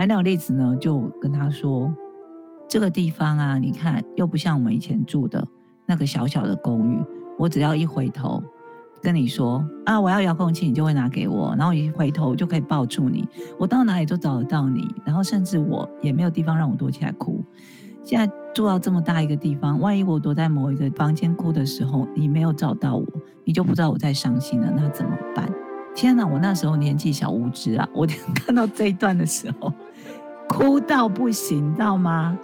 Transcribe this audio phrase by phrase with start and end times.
[0.00, 1.92] 反正那个例子呢，就跟他说，
[2.66, 5.46] 这个地方啊，你看又不像我们以前住的
[5.84, 6.98] 那个小小的公寓，
[7.38, 8.42] 我只要一回头
[9.02, 17.44] 跟你说啊，我要遥控器，你就会拿给我，然后一回头就可以抱住你，我到哪里都找得到你，然后甚至我也没有地方让我躲起来哭。
[18.02, 23.04] 现在住到这么大一个地方，万一我躲在某一个房间哭的时候，你没有找到我，
[23.44, 25.46] 你就不知道我在伤心了，那怎么办？
[25.92, 26.24] 天哪！
[26.24, 29.70] 我那时候年纪小无知啊，我看到这一段的时候，
[30.50, 32.36] 哭到不行，知道吗？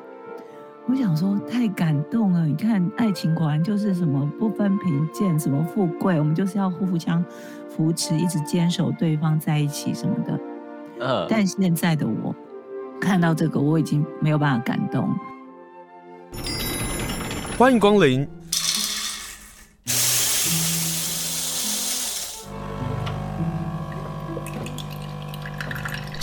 [0.86, 2.46] 我想说太感动了。
[2.46, 7.22] 你看，爱情果然就是什么不分贫贱，什么富贵，我们就是要互相
[7.68, 10.40] 扶持，一直坚守对方在一起什么的。
[11.00, 11.26] 嗯。
[11.28, 12.32] 但现在的我
[13.00, 15.12] 看到这个，我已经没有办法感动。
[17.58, 18.26] 欢迎光临。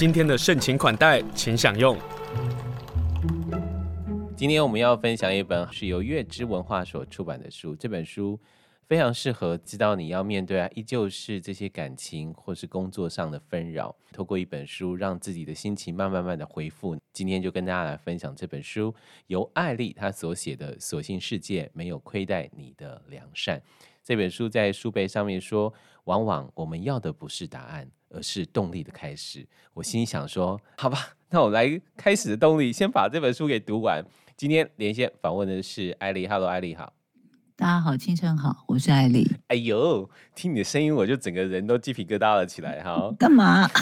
[0.03, 1.97] 今天的盛情款待，请享用。
[4.35, 8.37] 今天我们要分享一本是由月之文化所出版的书，这本书
[8.85, 16.97] 非常适合知道你要面对啊，依旧是这些感情或是工作上的纷扰，透过一本书让自己的心情慢慢慢的恢复。
[17.13, 18.93] 今天就跟大家来分享这本书，
[19.27, 23.57] 由艾丽她所写的《所幸世界没有亏待你的良善》。
[24.03, 27.89] 这本书在书背上面说，往往我们要的不是答案。
[28.13, 29.45] 而是动力的开始。
[29.73, 34.03] 我心里想说，好吧，那我来开始的动力，先把这本书给读完。
[34.37, 36.93] 今天连线访问的是艾丽，Hello，艾丽好。
[37.55, 39.29] 大家好，清晨好，我是艾丽。
[39.47, 43.13] 哎呦，听你的声音，我就整个人都鸡皮疙瘩了起来哈。
[43.19, 43.69] 干嘛？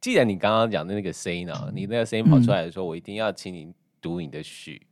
[0.00, 4.86] 既然你刚刚讲的那个声音呢，你那个声音跑出来的时候，嗯、我一定要请你读你的序。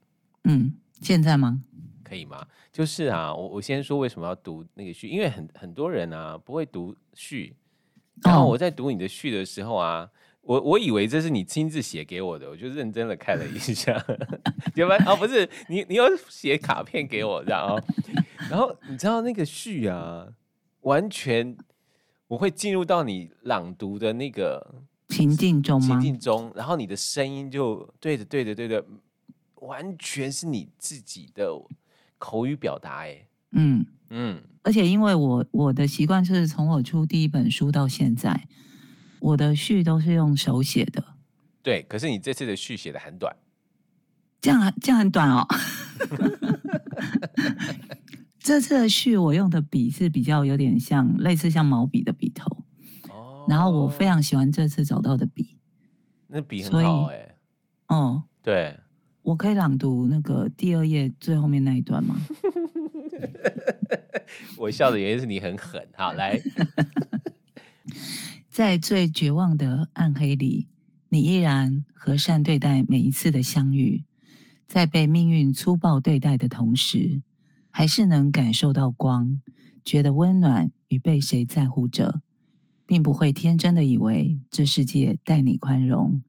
[0.44, 1.62] 嗯，现在吗？
[2.04, 2.46] 可以吗？
[2.70, 7.56] 就是啊，我我先说为什么要读那个序，因为很很多人啊不会读序，
[8.22, 10.08] 然后我在读你的序的时候啊，
[10.42, 13.98] 我我以为这是你亲自写给我的，我就认真的看了一下，
[14.74, 14.96] 对吧？
[15.06, 17.80] 哦，不是，你你要写卡片给我，然后
[18.50, 20.28] 然后你知道那个序啊，
[20.82, 21.56] 完全
[22.28, 25.86] 我会进入到你朗读的那个情境中吗？
[25.86, 28.84] 情境中，然后你的声音就对的对的对的，
[29.56, 31.50] 完全是你自己的。
[32.24, 33.84] 口语表达，哎，嗯。
[34.10, 38.46] 嗯，而且因为我我的习惯是从我出第一本书到现在，
[39.18, 41.02] 我的序都是用手写的。
[41.62, 43.34] 对，可是你这次的序写的很短，
[44.40, 45.44] 这样这样很短哦。
[48.38, 52.46] 这次的序我用的笔是比较有点像类似像毛笔的笔头，
[53.08, 55.56] 哦，然后我非常喜欢这次找到的笔，
[56.28, 57.34] 那笔很好哎，
[57.88, 58.78] 哦，对。
[59.24, 62.14] 我可以朗读那个第二页最后面那一段吗？
[64.58, 65.82] 我笑的原因是你很狠。
[65.94, 66.38] 好，来，
[68.50, 70.68] 在最绝望的暗黑里，
[71.08, 74.04] 你依然和善对待每一次的相遇，
[74.68, 77.22] 在被命运粗暴对待的同时，
[77.70, 79.40] 还是能感受到光，
[79.82, 82.20] 觉得温暖与被谁在乎着，
[82.84, 86.22] 并不会天真的以为这世界待你宽容，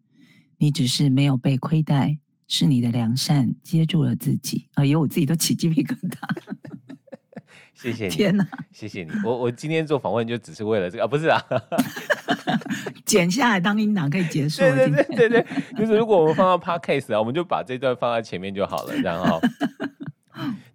[0.59, 2.19] 你只是没有被亏待。
[2.47, 6.17] 是你的良善接住了自己，哎呦，我自己都起鸡皮疙瘩。
[7.73, 8.47] 谢谢你，天哪！
[8.72, 11.39] 谢谢你，我我今天做访问就只是为了这个啊，不是啊，
[13.05, 14.61] 剪下来当音档可以结束。
[14.61, 15.45] 对对对对对，
[15.78, 19.39] 就是如果我们放到 podcast 啊，我们就把这段放在前面就好了，然后。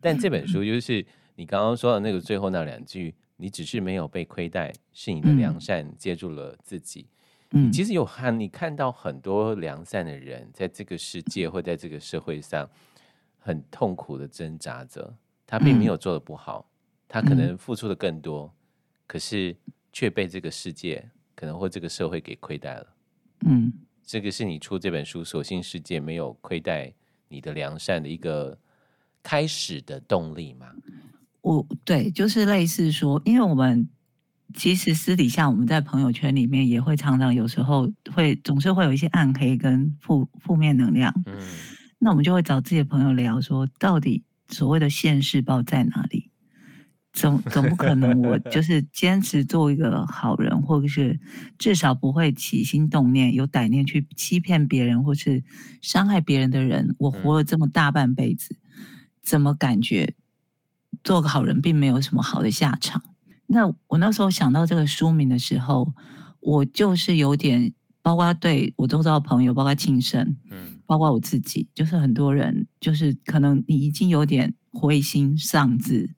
[0.00, 1.04] 但这本书就是
[1.36, 7.06] 你刚刚说的那个最后那两句，你只是没有被亏待，是你的良善接住了自己。
[7.10, 7.16] 嗯
[7.52, 12.70] 嗯，其实有看你看到很多良善的人，在这个世界或在这个社会上，
[13.38, 15.12] 很痛苦的挣扎着。
[15.46, 16.70] 他并没有做的不好，
[17.08, 18.54] 他可能付出的更多，
[19.08, 19.56] 可是
[19.92, 22.86] 却被这个世界可能或这个社会给亏待了。
[23.46, 23.72] 嗯，
[24.04, 26.94] 这个是你出这本书《所幸世界没有亏待
[27.26, 28.56] 你的良善》的一个
[29.24, 30.72] 开始的动力嘛？
[31.40, 33.88] 我对，就是类似说，因为我们。
[34.54, 41.34] 其实私底下我们在朋友圈里面也会常常有时候会总是会有一些暗黑跟负负面能量，嗯，
[41.98, 46.30] 那我们就会找自己的朋友聊说，到底所谓的现世报在哪里？
[47.12, 51.18] 总总不可能我 就是坚持做一个好人，或者是
[51.58, 55.42] 至少不会起心动念、有歹念去欺骗别人或是
[55.82, 56.94] 伤害别人的人。
[56.98, 58.56] 我活了这么大半辈子，
[59.22, 60.14] 怎么感觉
[61.02, 63.02] 做个好人并没有什么好的下场？
[63.52, 65.92] 那我那时候想到这个书名的时候，
[66.38, 76.14] 我就是有点，包括对我周遭的朋友，包括庆生，嗯，包括我自己，就是很多人，就是可能你已经有点灰心丧志，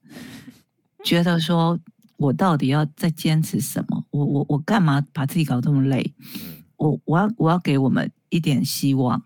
[1.03, 1.79] 觉得说
[2.17, 4.05] 我到底要再坚持什么？
[4.11, 6.13] 我我我干嘛把自己搞这么累？
[6.35, 9.23] 嗯我我要我要给我们一点希望。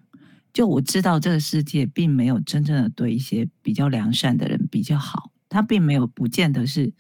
[0.54, 6.94] 就我知道这个世界并没有真正的对一些比较良善的人比较好，他并没有不见得是，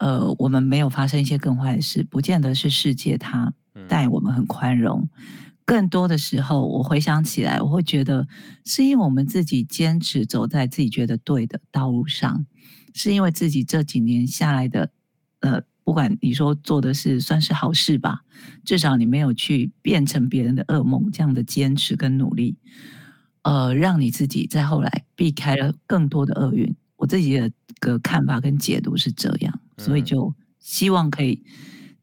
[0.00, 3.54] 呃，我们没有发生一些更坏的事，不见得是世界它
[3.88, 5.08] 待我们很宽容。
[5.64, 8.26] 更多的时候，我回想起来，我会觉得
[8.64, 12.44] 是因为我们自己坚持走在自己觉得对的道路上，
[12.92, 14.90] 是因为自己这几年下来的，
[15.40, 15.62] 呃。
[15.82, 18.20] 不管你说做的是算是好事吧，
[18.64, 22.56] 至少你没有去变成别人的噩梦，这样的坚持跟努力，
[23.42, 26.76] 呃，让你自己在后来避开了更多的厄运。
[26.94, 27.50] 我自己的
[27.80, 31.44] 个看法跟解读是这样，所以就希望可以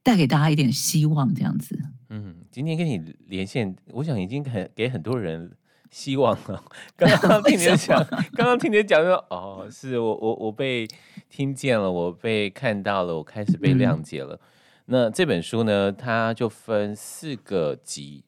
[0.04, 1.78] 带给大家一点希望，这样子。
[2.10, 5.56] 嗯，今天跟你连线，我想已经很给很多人。
[5.90, 6.64] 希望了！
[6.98, 10.86] 刚刚听你讲，刚刚听你讲说，哦，是我我我被
[11.30, 14.36] 听见了，我被看到了，我开始被谅解了。
[14.36, 14.40] 嗯、
[14.88, 18.26] 那这本书呢，它就分四个集，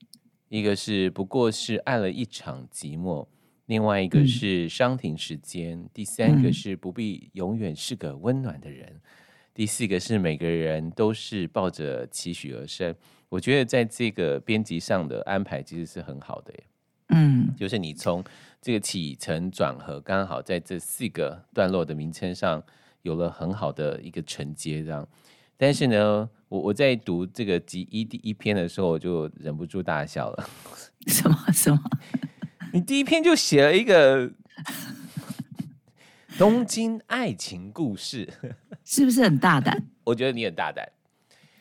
[0.48, 3.28] 一个是不过是爱了一场寂寞，
[3.66, 9.02] 另外一个是伤停时间，嗯、第三个是不必永远是个温暖的人，嗯、
[9.60, 12.96] 第四个是每个人都是抱着期许而生。
[13.28, 16.64] 我觉得在这个编辑上的安排其实是很好的耶。
[17.10, 18.24] 嗯，就是你从
[18.62, 22.64] 这个起承转合，刚好在这四个段落的名称上
[23.02, 25.06] 有了很好的一个承接，这样。
[25.58, 30.50] 但是呢，我我在读这个集一第一篇的时候，我就忍不住大笑了。
[31.08, 31.82] 什么什么？
[32.72, 34.32] 你第一篇就写了一个
[36.40, 38.26] 东京爱情故事，
[38.86, 39.84] 是不是很大胆？
[40.06, 40.88] 我觉得你很大胆。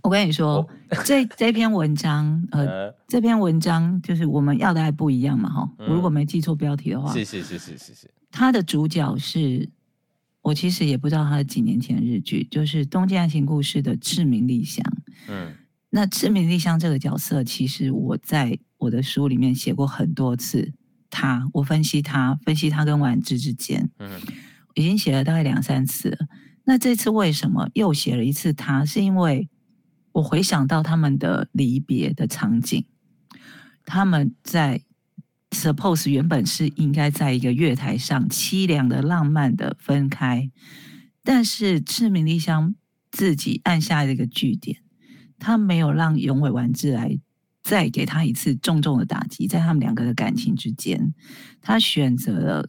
[0.05, 0.69] 我跟你说，哦、
[1.05, 8.09] 这这篇文章，呃，这篇文章就是我们要的还不一样嘛，哈、如果没记错标题的话，是是是是是是。
[8.31, 9.69] 他的主角是，
[10.43, 14.85] 我其实也不知道他是几年前的日剧，就是《东京爱情故事》的志明莉香。
[15.27, 15.53] 嗯，
[15.91, 20.73] 那志明莉香这个角色，其实我在我的书里面写过很多次。
[21.11, 24.21] 他，我分析他，分析他跟丸治之间，嗯，
[24.79, 26.19] 已经写了大概两三次了。
[26.65, 28.85] 那这次为什么又写了一次他？
[28.85, 29.49] 是因为
[30.13, 32.85] 我回想到他们的离别的场景，
[33.85, 34.83] 他们在
[35.51, 40.49] suppose 原本是应该在一个月台上凄凉的、浪漫的分开，
[41.25, 42.77] 但是志明莉香
[43.11, 44.79] 自己按下了一个句点，
[45.41, 47.19] 他没有让永尾完治来
[47.65, 51.13] 再给他一次重重的打击，在他们两个的感情之间，
[51.61, 52.69] 他选择了。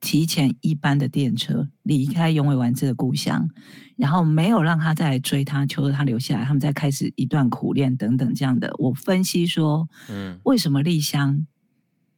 [0.00, 3.48] 提前一班的电车离开永尾丸子的故乡，
[3.96, 8.72] 然后没有让他再来追他，求着他留下来，他们再开始一段苦恋等等这样的。
[8.78, 11.46] 我分析说，嗯，为什么丽香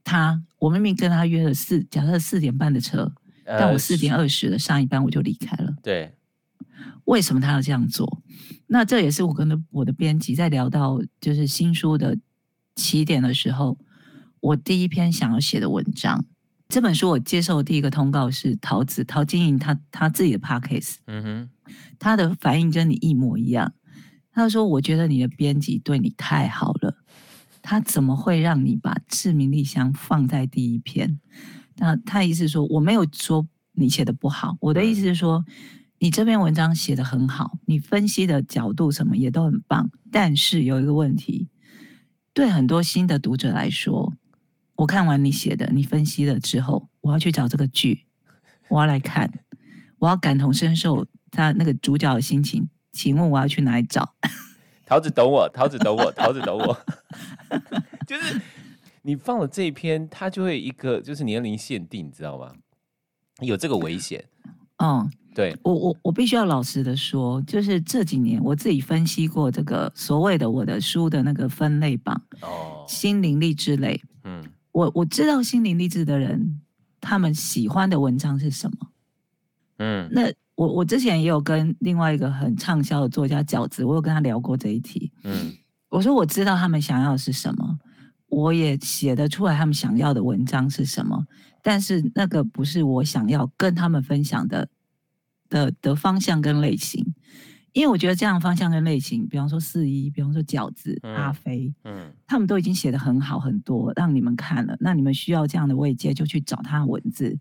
[0.05, 3.13] 他我明明跟他约了四，假设四点半的车，
[3.45, 5.75] 但我四点二十的上一班我就离开了。
[5.83, 6.15] 对，
[7.07, 8.23] 为什么他要这样做？
[8.69, 12.17] 那这也是我跟我的编辑在聊到就是新书的
[12.77, 13.77] 起点的时候，
[14.39, 16.25] 我第一篇想要写的文章。
[16.73, 21.51] 这本书我接受的第一个通告是桃子陶晶莹，她她自己的 podcast，嗯哼，
[21.99, 23.75] 她的反应跟你一模一样。
[24.33, 26.97] 他说：“我觉得你的编辑对你太好了，
[27.61, 31.21] 他怎么会让你把致命丽香放在第一篇？
[31.77, 35.45] 那他意思说，我没有说你写的不好，我的意思是说，
[35.99, 39.91] 你这篇文章写的很好，你分析的角度什么也都很棒。
[40.11, 41.49] 但是有一个问题，
[42.33, 44.15] 对很多新的读者来说。”
[44.83, 48.05] 我看完你写的，你分析了之后，我要去找这个剧，
[48.69, 49.33] 我要来看，
[50.01, 52.69] 我要感同身受他那个主角的心情。
[52.91, 54.13] 请问我要去哪里找？
[54.85, 56.77] 桃子懂我，桃子懂我，桃子懂我。
[58.09, 58.41] 就是
[59.03, 62.53] 你放了这一篇，它就会一个就是年龄限定，你知道吗？
[63.41, 64.25] 有这个危险。
[64.79, 74.43] 嗯，对我我我必须要老实的说，就是这几年我自己分析过这个所谓的我的书的那个分类榜哦，心灵励志类，嗯。
[74.73, 76.61] 我我知道心灵励志的人，
[77.01, 78.89] 他们喜欢的文章是什么？
[79.79, 85.13] 嗯，那我我之前也有跟另外一个很畅销的作家饺子，我有跟他聊过这一题。
[85.25, 85.53] 嗯，
[85.89, 87.79] 我说我知道他们想要的是什么，
[88.29, 91.27] 我也写得出来他们想要的文章是什么，
[91.63, 94.69] 但是那个不是我想要跟他们分享的
[95.49, 97.15] 的的方向跟类型。
[97.73, 104.77] 因为我觉得这样的方向跟类型，比方说四一，比方说饺子、嗯、阿飞，嗯，他们都已经写的很好很多，让你们看了。
[104.81, 107.39] 那你们需要这样的慰藉，就去找他的文字。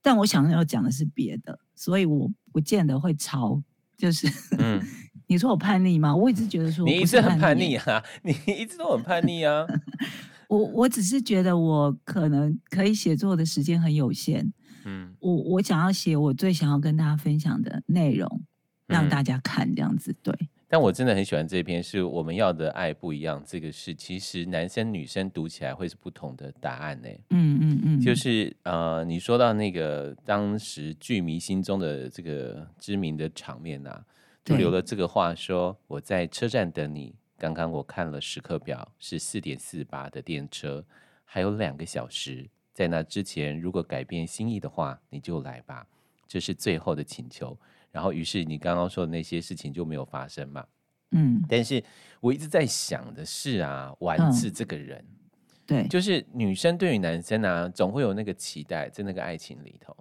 [0.00, 3.62] 但我想要讲的是别的，所以我不见得会抄。
[3.96, 4.26] 就是，
[4.58, 4.80] 嗯，
[5.26, 6.14] 你说我叛逆吗？
[6.14, 9.66] 我一直觉得说你一直很叛逆啊，你一直都很叛逆啊。
[10.48, 14.50] 我我只是觉得我可能可以写作的时间很有限。
[14.86, 18.40] 嗯，我我想要写我最想要跟大家分享的内容。
[18.88, 20.12] 让大家看这样子。
[20.22, 20.34] 对，
[20.66, 23.40] 但我真的很喜欢这篇，是我们要的爱不一样。
[23.46, 27.08] 这个是其实男生女生读起来会是不同的答案呢。
[27.30, 34.04] 嗯嗯嗯，就是呃，你说到那个当时剧迷心中的这个知名的场面啊，
[34.44, 37.14] 就留了这个话说：“我在车站等你。
[37.38, 40.84] 刚刚我看了时刻表，是四点四八的电车，
[41.24, 45.86] 还有两个小时。”在那之前，如果改变心意的话，你就来吧，
[46.28, 47.58] 这是最后的请求。
[47.90, 50.64] 然后，于是你刚刚说的那些事情就没有发生嘛？
[51.12, 51.42] 嗯。
[51.48, 51.82] 但是
[52.20, 55.30] 我一直在想的是啊，丸子这个人，嗯、
[55.66, 59.96] 对，就是女生对于男生啊，总会有那个期待，在那个爱情里头。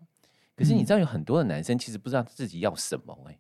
[0.56, 3.40] 可是你知道，有很多的男生其实不知道自己要什么、欸，哎，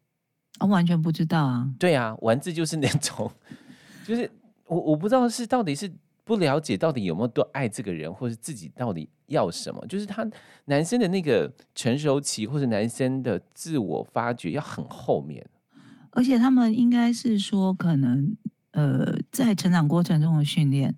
[0.61, 1.69] 我完全不知道啊。
[1.77, 3.29] 对啊，丸子就是那种，
[4.07, 4.31] 就是
[4.65, 5.91] 我我不知道是到底是。
[6.27, 10.29] 不了解到底有没有多爱这个人，或是自己到底要什么，就是他
[10.65, 15.49] 男生的那个成熟期，或者男生的自我发掘要很后面。
[16.11, 18.35] 而且他们应该是说，可能
[18.71, 20.93] 呃，在成长过程中的训练，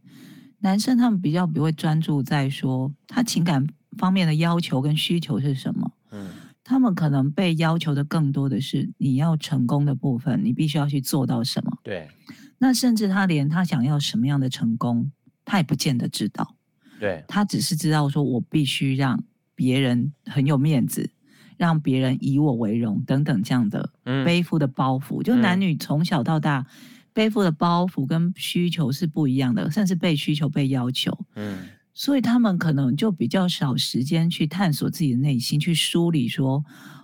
[0.60, 3.68] 男生他们比较不会专注在说他情感
[3.98, 5.92] 方面的要求跟需求是什么。
[6.12, 6.30] 嗯，
[6.64, 11.78] 他们可能被要求的更多的是你要成功的部分，你必须要去做到什么。
[11.84, 12.10] 对，
[12.58, 15.12] 那甚至他连他想要什么样的成功。
[15.52, 16.56] 他也不见得知道，
[17.00, 19.24] 对，他只是知道说，我必须让
[19.56, 21.10] 别人很有面子，
[21.58, 23.92] 让别人以我为荣等等这样的
[24.24, 25.24] 背负的包袱。
[25.24, 26.66] 嗯、就男女从小到大、嗯、
[27.14, 31.18] 背负的包袱跟需求是不一样的，甚至被需求、被要求。
[31.36, 31.64] 嗯，
[31.96, 36.64] 所以他们可能就比较少时间去探索自己的内心，去梳理说，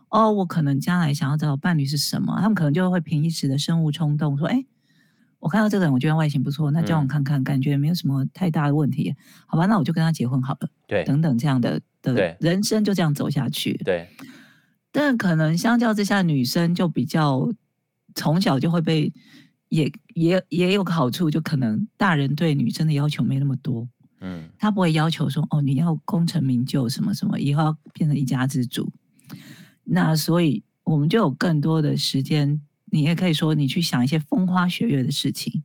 [0.10, 2.38] 哦，我可能将来想要找的伴侣是什么？
[2.40, 4.64] 他们可能就会凭一时的生物冲动说，哎。
[5.46, 9.14] 我看到这个人，我觉得外形不错，那交往看看，嗯、感觉没有什么太大的问题，
[9.46, 9.68] 好吧？
[9.68, 10.68] 那我就跟他结婚好了。
[10.88, 13.74] 对，等等这样的的人生就这样走下去。
[13.86, 14.10] 对，
[14.92, 17.48] 但可能相较之下，女生就比较
[18.16, 19.14] 从小就会被
[19.70, 23.88] 也也也有个好处，就可能大人对女生的要求没那么多。
[24.22, 28.92] 嗯，他不会要求说哦，你要功成名就什么什么，以后要变成一家之主。
[29.84, 32.60] 那所以我们就有更多的时间。
[32.92, 35.64] 你也可以说，你去想一些风花雪月的事情，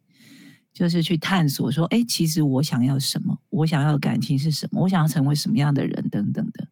[0.73, 3.39] 就是去探索说，哎，其实我想要什么？
[3.51, 4.83] 我想要的感情是什么？
[4.83, 6.09] 我想要成为什么样的人？
[6.09, 6.67] 等等的，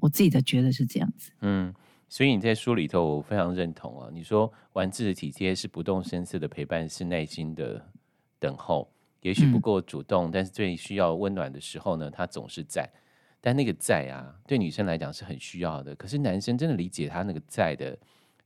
[0.00, 1.30] 我自己的觉得是这样子。
[1.40, 1.72] 嗯，
[2.08, 4.08] 所以你在书里头，我非常认同啊。
[4.12, 7.84] 你说玩字的体贴是不动声色的陪伴，是耐心的
[8.38, 8.90] 等候，
[9.20, 12.88] 也许不够主动，嗯、但是最需要温暖的时候呢，他总是在。
[13.42, 15.94] 但那个在啊，对女生来讲是很需要的。
[15.96, 17.98] 可是男生真的理解他那个在的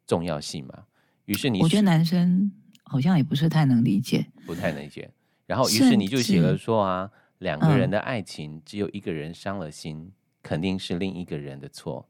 [0.07, 0.85] 重要性吗？
[1.27, 2.51] 于是你，我觉得男生
[2.83, 5.11] 好像也不是太能理解，不太能理解。
[5.47, 10.13] 然后，于是你就写了说啊，两个人的爱情只有一个人伤了心，嗯、
[10.43, 12.09] 肯定是另一个人的错。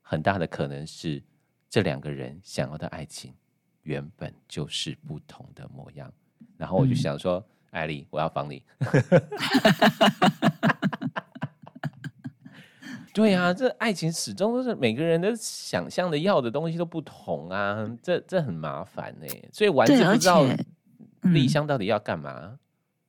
[0.00, 1.22] 很大的可能是
[1.68, 3.34] 这两个人想要的爱情
[3.82, 6.12] 原本就是不同的模样。
[6.56, 8.62] 然后我就想说，嗯、艾莉，我要防你。
[13.16, 19.26] 对啊，这爱情始终都是每个人的想象的要的东西都不同啊，这这很麻烦呢。
[19.50, 20.44] 所以丸子不知道
[21.22, 22.58] 丽香到底要干嘛。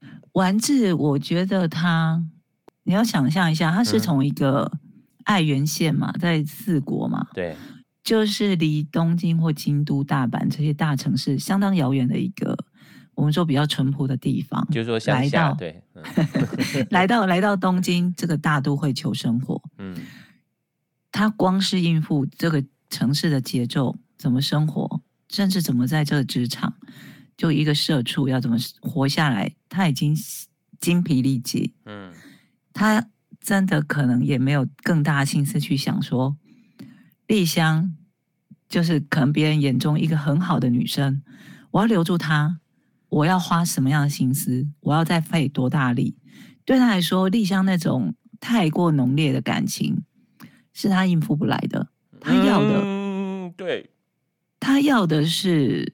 [0.02, 2.24] 嗯、丸子，我觉得他，
[2.84, 4.72] 你要想象一下，他是从一个
[5.26, 7.54] 爱媛县嘛，在四国嘛，对，
[8.02, 12.58] 就是离东京或京都、大阪这些大城市相当遥远的一个。
[13.18, 15.82] 我们说比较淳朴的地方，就是说乡下，对，
[16.92, 19.98] 来到来到东京这个大都会求生活，嗯，
[21.12, 26.76] 他光是应付这个城市的节奏，怎么生活，甚至怎么在这个职场，
[27.36, 30.16] 就一个社畜要怎么活下来，他已经
[30.80, 32.14] 精疲力竭，嗯，
[32.72, 33.10] 他
[33.42, 36.38] 真的可能也没有更大的心思去想说，
[37.26, 37.96] 丽香
[38.70, 41.24] 就是可能别人眼中一个很好的女生，
[41.72, 42.60] 我要留住她。
[43.10, 44.68] 我要花什么样的心思？
[44.82, 46.18] 我要再费多大力？
[46.66, 50.04] 对他来说，丽香那种太过浓烈的感情，
[50.74, 51.88] 是他应付不来的。
[52.20, 53.90] 他要的，嗯，对，
[54.60, 55.94] 他要的是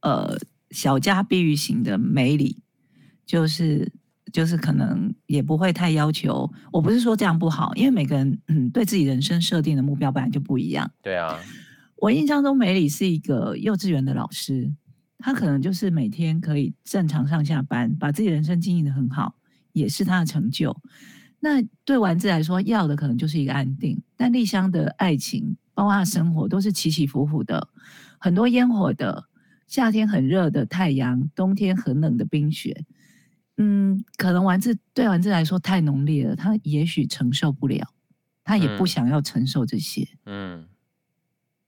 [0.00, 0.38] 呃
[0.70, 2.62] 小家碧玉型的美里，
[3.26, 3.92] 就是
[4.32, 6.50] 就是可能也不会太要求。
[6.72, 10.90] 我不是说这样不好，因为每个人嗯对自己人生设定的目标本来就不一样。
[11.02, 11.38] 对啊，
[11.96, 14.72] 我印象中美里是一个幼稚园的老师。
[15.18, 19.34] 他可能就是每天可以正常上下班，把自己人生经营的很好，
[19.72, 20.76] 也是他的成就。
[21.40, 24.02] 那对丸子来说，要的可能就是一个安定。
[24.16, 27.68] 但丽香的爱情，包括她的生活，都是起起伏伏的，
[28.18, 29.28] 很多烟火的，
[29.66, 32.84] 夏天很热的太阳，冬天很冷的冰雪。
[33.58, 37.86] 嗯，可能丸子对丸子来说太浓烈了，他也许承受不了，
[38.44, 40.08] 他也不想要承受这些。
[40.24, 40.66] 嗯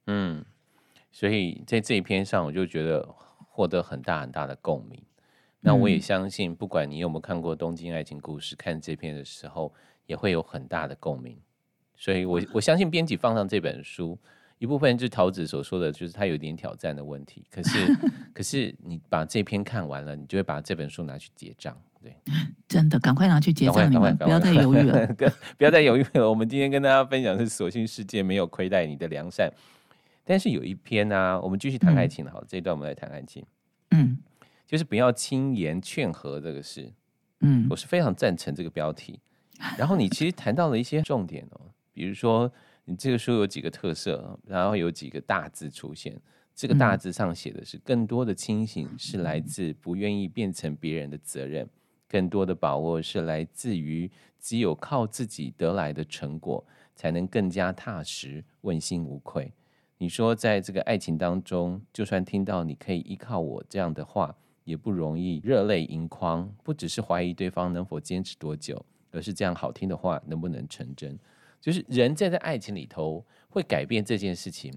[0.07, 0.38] 嗯。
[0.38, 0.45] 嗯
[1.11, 3.09] 所以在这一篇上，我就觉得
[3.59, 5.03] 获得很大很大的共鸣。
[5.59, 9.75] 那我也相信，不管你有没有看过《东京爱情故事》，看这篇的时候
[10.07, 11.37] 也会有很大的共鸣。
[11.97, 14.17] 所以我我相信编辑放上这本书，
[14.59, 17.45] 一部分就是桃子所说的，就是他有点挑战的问题。
[17.50, 17.97] 可是
[18.33, 21.77] 可是你把这篇看完了，你就会把这本书拿去结账。
[22.00, 22.15] 对，
[22.69, 25.05] 真的，赶快拿去结账，你们不要再犹豫了，
[25.59, 26.31] 不要再犹豫了。
[26.31, 29.53] 我们今天跟大家分享的是，所幸世界没有亏待你的良善。
[30.29, 33.43] 但是有一篇呢、啊，我们继续谈爱情好，嗯、这一段我们来谈爱情。
[33.93, 34.19] 嗯，
[34.67, 36.93] 就是不要轻言劝和这个事。
[37.41, 39.19] 嗯，我是非常赞成这个标题。
[39.79, 42.53] 然后你其实谈到了一些重点哦， 比如说
[42.85, 46.21] 你这个书有几个特色，然后有几个大字出现。
[46.55, 51.67] 这个大字上写的是：更多的清醒是来自不愿意变成别人的责任，
[52.07, 56.63] 更多的把握是来自于只有靠自己得来的成果，
[56.95, 59.51] 才能更加踏实、问心无愧。
[60.00, 66.49] 你说，在这个爱情当中，就算听到你可以依靠我这样的话，也不容易热泪盈眶。
[66.62, 71.19] 不只是怀疑对方能否坚持多久，而是这样好听的话能不能成真？
[71.61, 74.73] 就是人在在爱情里头会改变这件事情。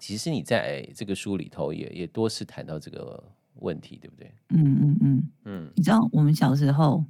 [0.00, 3.22] 其实你在这个书里头也也多次谈到这个
[3.60, 4.34] 问题，对不对？
[4.48, 5.22] 嗯嗯嗯嗯。
[5.44, 7.04] 嗯，你知道我们小时候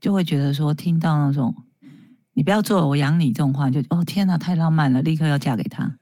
[0.00, 1.54] 就会觉得说，听到那种
[2.32, 5.98] “你不要做了，我养你”这种话，就哦天哪，太浪漫了，立刻要嫁给他。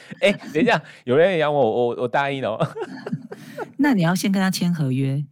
[0.20, 2.58] 哎，等一下，有人养我，我我答应了。
[3.78, 5.24] 那你要先跟他签合约，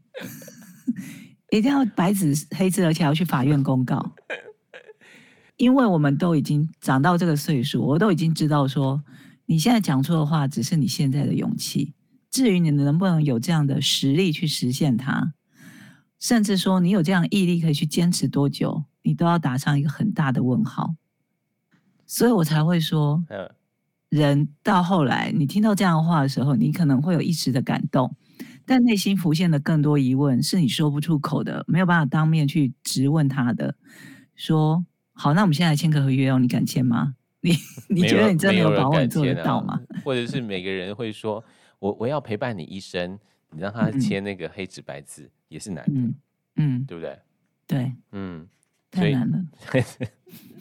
[1.50, 4.14] 一定要白纸黑字，而且要去法院公告。
[5.56, 9.02] 因为我们都已经长到这个岁数，我都已经知道说，
[9.47, 11.95] 你现在讲出的话只是你现在的勇气。
[12.30, 15.32] 至于你能不能有这样的实力去实现它，
[16.21, 20.95] 甚至说你有这样毅力可以去坚持多久，你都要打上一个很大的问号。
[22.04, 23.25] 所以我才会说。
[24.17, 28.17] 人到后来，你听到这样的话的时候，你可能会有一时的感动，
[28.65, 33.76] 但内心浮现的更多疑问是你说不出口的，没有办法当面去质问他的。
[34.35, 37.15] 说好，那我们现在签个合约哦，你敢签吗？
[37.41, 37.52] 你
[37.89, 39.81] 你觉得你真的有把握你做得到吗？
[39.89, 41.45] 啊、或者是每个人会说，
[41.79, 43.19] 我我要陪伴你一生，
[43.52, 46.15] 你让他签那个黑纸白字、嗯、也是难的，嗯，
[46.57, 47.19] 嗯对不对？
[47.67, 48.49] 对，嗯，
[48.91, 49.45] 太难了。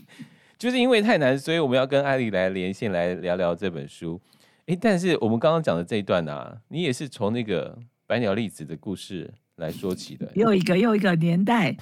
[0.58, 4.20] 就是因为太难，所以我们要跟艾莉来连线，来聊聊这本书。
[4.68, 10.32] 诶，但是我们刚刚讲的这一段啊，你也是从那个白鸟粒子的故事来说起的。
[10.34, 11.76] 又一个又一个年代，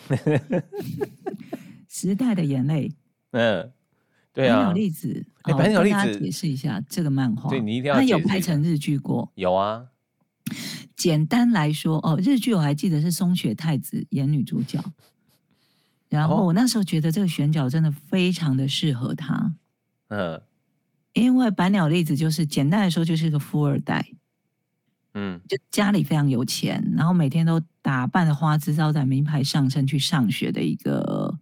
[1.88, 2.92] 时代的眼泪。
[3.32, 3.72] 嗯，
[4.34, 4.58] 对啊。
[4.58, 7.50] 白鸟栗子，哎，白鸟粒子，解释一下这个漫画。
[7.50, 7.96] 对，你一定要。
[7.96, 9.32] 它有拍成日剧过。
[9.36, 9.86] 有啊。
[10.96, 14.84] 简单来说，哦，日剧我还记得是松雪太子演女主角。
[16.14, 19.52] 然后我那时候觉得这个选角真的非常的适合他，
[20.10, 20.40] 嗯，
[21.14, 24.06] 因为白鸟栗子就是简单来说就是个富二代，
[25.16, 31.36] 嗯，就家里非常有钱，然后每天都打扮的花枝招展、名牌上身去上学的一个，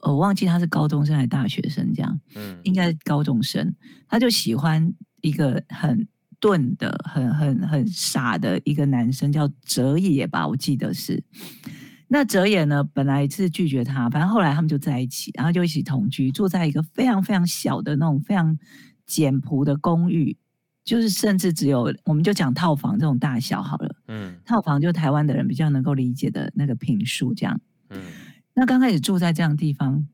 [0.00, 3.74] 我忘记他是高中生还是大学生这样，嗯，应该是高中生，
[4.08, 4.90] 他就喜欢
[5.20, 6.08] 一个很
[6.40, 11.22] 钝的、很很很傻的一个男生，叫哲野吧，我记得是。
[12.10, 18.58] 那哲也呢，本来是拒绝他，反正后来他们就在一起，然后就一起同居，住在一个非常非常小的那种非常
[19.04, 20.34] 简朴的公寓，
[20.84, 28.00] 就是甚至只有我们就讲套房这种大小好了，嗯，套房就台湾的人比较能够理解的那个平数这样，嗯，
[28.54, 30.08] 那刚开始住在这样的地方，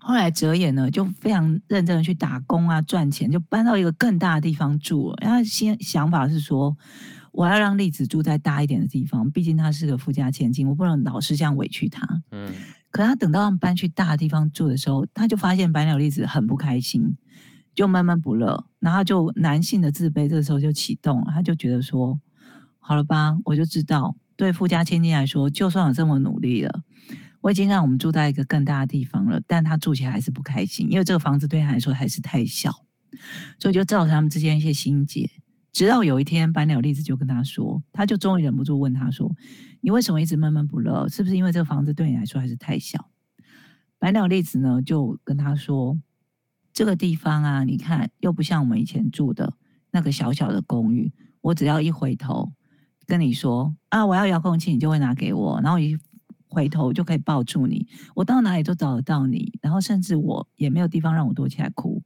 [0.00, 6.76] 后来哲也呢就非常认真的去打工啊赚钱，就搬到一个更大的地方住了，然后先想法是说。
[7.38, 12.04] 我要让栗子住在大一点的地方，毕竟他是个富家千金，我不能老是这样委屈他。
[12.32, 12.52] 嗯，
[12.90, 17.16] 可他等到他们搬去大的地方住的时候，他就发现白鸟栗子很不开心，
[17.76, 22.20] 就闷闷不乐，然后就男性的自卑这个时候就启动了，他就觉得说，
[22.80, 26.82] 好了吧，我就知道，对富家千金来说，就算我这么努力了，
[27.40, 32.72] 我已经让我们住在一个更大的地方了，但他住起来还是不开心，因为这个房子对他来说还是太小，
[33.60, 35.30] 所以就造成他们之间一些心结。
[35.72, 39.30] 直到有一天，白鸟栗子就跟他说，他就终于忍不住问他说
[39.80, 41.08] ：“你为什么一直闷闷不乐？
[41.08, 43.10] 是不是因为这个房子对你来说还是太小？”
[44.00, 45.98] 白鸟栗子呢就跟他说
[46.72, 49.54] ：“这个地方啊，你看又不像我们以前住的
[49.90, 51.12] 那个小小的公寓。
[51.40, 52.52] 我只要一回头
[53.06, 55.96] 跟你说啊，我要遥控器，你就会拿给我，然后一
[56.48, 57.86] 回头就可以抱住你。
[58.14, 62.02] 我到哪里都找得到你，然后甚至我也没有地方让我躲起来哭。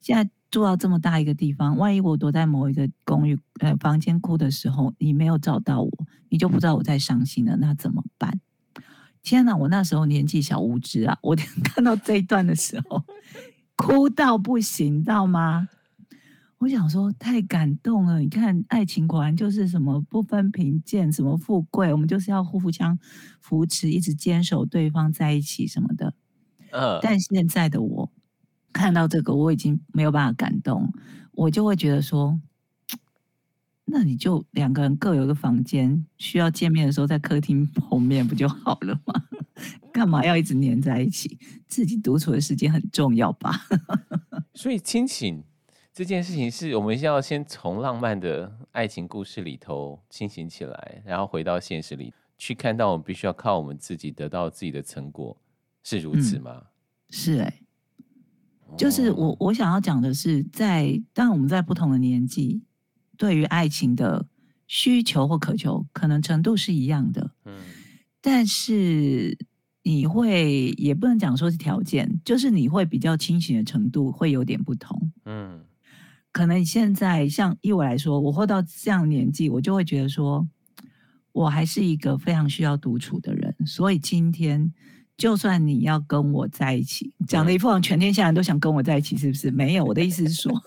[0.00, 5.90] 现在。”住到这么大一个地方，万一我躲在某一个公寓呃房间哭的时候，你没有找到我，
[6.30, 8.40] 你就不知道我在伤心了，那怎么办？
[9.22, 9.54] 天哪！
[9.54, 13.04] 我那时候年纪小无知啊，我 看到这一段的时候，
[13.76, 15.68] 哭到不行，知道吗？
[16.56, 18.18] 我想说太感动了。
[18.20, 22.98] 你看，爱情果然就是什么不分贫贱，什么富贵，我们就是要互相
[23.42, 26.14] 扶持，一直坚守对方在一起什么的。
[26.70, 28.10] 呃，但现在的我
[28.72, 30.92] 看到这个，我已经没有办法感动，
[31.32, 32.38] 我就会觉得说，
[33.84, 39.14] 那你就两个人各有一个房间，需要见面的时候在客厅碰面不就好了吗？
[39.92, 41.38] 干嘛要一直黏在一起？
[41.66, 43.66] 自己独处的时间很重要吧？
[44.54, 45.42] 所以亲情
[45.92, 55.36] 这件事情，是我们要先从浪漫的爱情故事里头清醒起来，然后回到现实里去看到，我们必须要靠我们自己得到自己的成果，
[55.82, 56.52] 是如此吗？
[56.56, 56.66] 嗯、
[57.10, 57.62] 是哎、欸，
[58.76, 62.62] 就是我我想要讲的是在，在当我们在不同的年纪，
[63.16, 64.26] 对于爱情的
[64.66, 67.54] 需求或渴求，可能程度是一样的，嗯，
[68.20, 69.38] 但是。
[69.84, 75.10] 你会也不能讲说是条件，就是你会比较清醒的程度会有点不同。
[75.24, 75.64] 嗯，
[76.30, 80.46] 可能现在像以我来说，我活到这样年纪，我就会觉得说，
[81.32, 83.54] 我还是一个非常需要独处的人。
[83.64, 84.70] 所以今天，
[85.18, 89.50] 就算你要跟我在一起，讲的一副全天下人都想跟我在一起，是不是？
[89.50, 90.62] 没有，我的意思是说，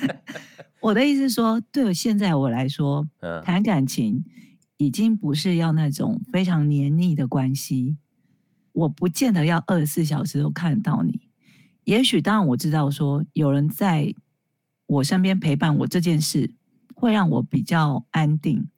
[0.82, 3.08] 我的意思是说，对我现在我来说，
[3.44, 4.24] 谈感情
[4.78, 7.96] 已经不是要那种非常黏腻的关系。
[8.72, 11.28] 我不见得要二十四小时都看得到你，
[11.84, 14.12] 也许当然我知道说有人在
[14.86, 16.52] 我身边陪伴我这件事
[16.94, 18.68] 会让我比较安定，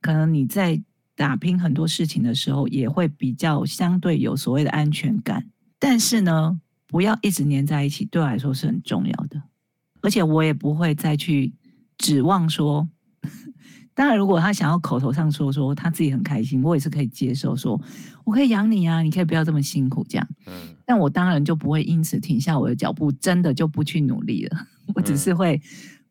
[0.00, 0.82] 可能你在
[1.18, 5.44] 打拼很多事情的时候也会比较相对有所谓的安全感，
[5.76, 9.42] 但是呢，不要一直黏在一起，对我来说是很重要的，
[10.00, 11.52] 而且我也不会再去
[11.98, 12.88] 指望说。
[13.94, 17.82] 当然，如果他想要口头上说说他自己很开心，我也是可以接受说，说
[18.22, 20.28] 我可以养你啊，你可以不要这么辛苦这样。
[20.46, 20.52] 嗯，
[20.86, 24.68] 但我当然就不会因此停下我的脚步，真的就不去努力了。
[24.94, 25.60] 我只是会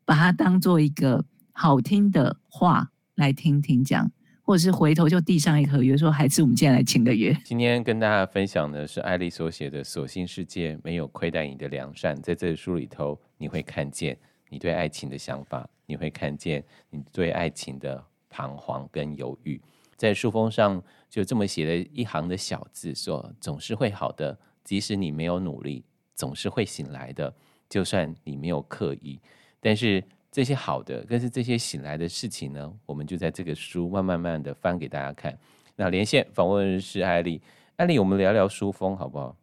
[0.04, 4.12] 把它当做一个好听的话来听听这样，
[4.48, 7.36] 或者是回头就递上一合约，说孩子我们今天来签个约。
[7.44, 14.16] 今天跟大家分享的是艾莉所写的《所幸世界没有亏待你的良善》，在这书里头你会看见
[14.48, 15.68] 你对爱情的想法。
[15.84, 19.60] 你会看见你对爱情的彷徨跟犹豫，
[19.96, 25.84] 在书封上就这么写了一行的小字，说总是会好的，即使你没有努力，
[26.14, 27.34] 总是会醒来的，
[27.68, 29.20] 就算你没有刻意。
[29.60, 30.02] 但是
[30.38, 35.36] 这些好的，但是这些醒来的事情呢，我们就在这个书慢慢慢的翻给大家看。
[35.74, 37.42] 那连线访问是艾丽，
[37.74, 39.34] 艾丽，我们聊聊书封好不好？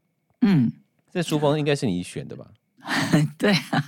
[0.43, 0.71] 嗯，
[1.11, 2.47] 这书封应该是你选的吧？
[3.37, 3.83] 对啊。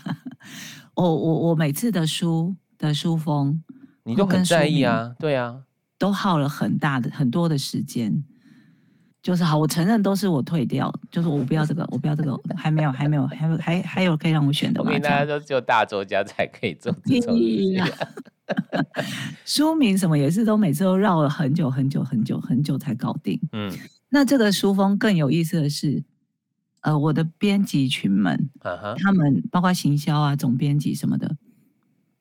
[0.95, 3.63] 我我我每次的书的书封，
[4.03, 5.63] 你都很在意啊，对啊，
[5.97, 8.21] 都耗了很大的很多的时间。
[9.27, 14.87] 就是好，我承认都是我退掉，就是我不要这个，我不要这个，还没有，还没有，还有还还有可以让我选的吗？
[14.87, 17.93] 我跟大家都，只有大作家才可以做这种事。
[19.43, 23.37] 书名什么也是都每次都绕了很久很久很久很久才搞定。
[23.51, 23.69] 嗯，
[24.07, 26.05] 那这个书封更有意思的是。
[26.81, 28.95] 呃，我的编辑群们，uh huh.
[29.03, 31.35] 他们包括行销啊、总编辑什么的，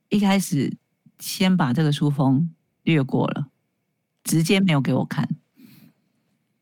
[0.08, 0.76] 一开始
[1.20, 2.50] 先把这个书封
[2.82, 3.46] 略过了，
[4.24, 5.28] 直接没有给我看。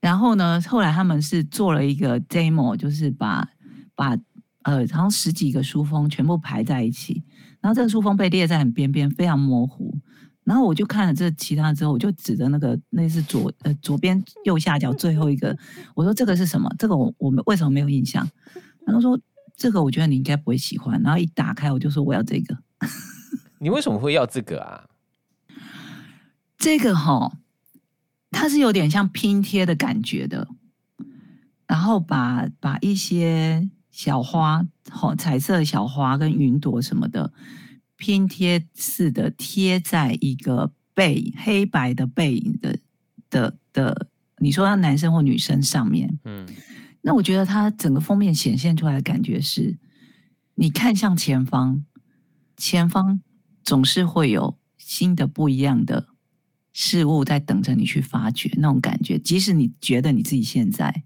[0.05, 3.49] 然后呢，后来他们是做了一个 demo，就是把
[3.95, 4.15] 把
[4.65, 7.23] 呃，好像十几个书封全部排在一起，
[7.59, 9.97] 然后这个书封被列在很边边，非常模糊。
[10.45, 15.57] 然后我就看了这其他之后，我就指着那个那是左呃左边右下角最后一个，
[15.95, 16.71] 我说这个是什么？
[16.79, 18.29] 这个我我们为什么没有印象？
[18.87, 19.19] 然后说
[19.57, 21.01] 这个我觉得你应该不会喜欢。
[21.03, 22.55] 然后一打开我就说我要这个。
[23.59, 24.85] 你为什么会要这个啊？
[26.59, 27.33] 这个哈、哦，
[28.35, 30.49] 它是有点像拼贴的感觉的，
[31.67, 37.33] 然后把把一些小花，好彩色的小花跟云朵什么的。
[37.97, 42.77] 拼贴似的贴在一个背黑白的背影的
[43.31, 46.45] 的的，你说他男生或女生上面，嗯，
[47.03, 49.79] 那我觉得他整个封面显现出来的感觉是，
[50.57, 51.85] 你看向前方，
[52.57, 53.21] 前方
[53.63, 56.09] 总是会有新的不一样的
[56.75, 61.05] 事物在等着你去发掘那种感觉，即使你觉得你自己现在，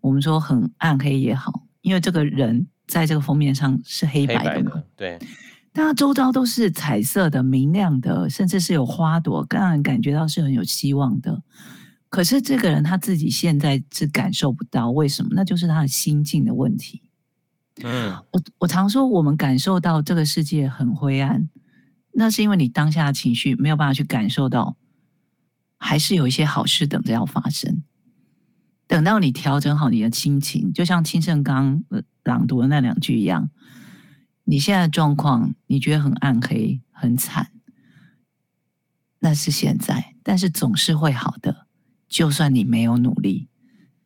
[0.00, 5.18] 我们说很暗黑也好，因为这个人在这个封面上是黑白的嘛，的对。
[5.74, 11.40] 那周遭都是彩色的、明亮的，甚至是有花朵，更让人感觉到是很有希望的。
[12.08, 15.28] 可是这个人他自己现在是感受不到，为什么？
[15.34, 17.02] 那就是他的心境的问题。
[17.84, 21.48] 嗯，我我常说，我们感受到这个世界很灰暗，
[22.18, 24.76] 那是因为你当下的情绪没有办法去感受到，
[25.78, 27.84] 还是有一些好事等着要发生。
[28.88, 31.84] 等到你调整好你的心情，就像清盛刚
[32.24, 33.50] 朗读的那两句一样，
[34.42, 37.52] 你现在的状况你觉得很暗黑、很惨，
[39.20, 41.68] 那是现在，但是总是会好的。
[42.08, 43.48] 就算你没有努力，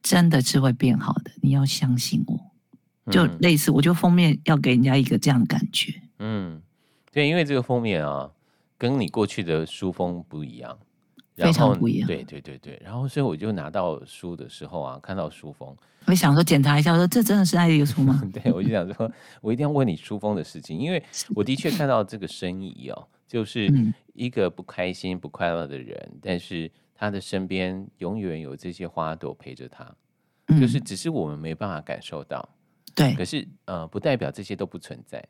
[0.03, 1.31] 真的是会变好的。
[1.41, 2.53] 你要相信我，
[3.11, 6.03] 就类似，我就封面要给人家一个这样的感觉。
[6.19, 6.61] 嗯，
[7.13, 8.29] 对，因为这个封面啊，
[8.77, 10.77] 跟你过去的书封不一样。
[11.35, 18.23] 非常不一样，对对对对，然后所以我就拿到书的时候啊，看到书封，我想说检查一下，我说这真的是爱丽的书吗？
[18.31, 21.03] 对，我就想说，我一定要问你书封的事情，因为
[21.35, 23.73] 我的确看到这个生意哦，就是
[24.13, 29.91] 一个不开心、不快乐的人，嗯、但是他的身边永远有这些花朵陪着他，
[30.49, 32.47] 嗯、就是只是我们没办法感受到，
[32.95, 35.27] 对，可是呃，不代表这些都不存在。